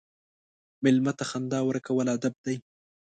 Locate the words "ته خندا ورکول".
1.17-2.07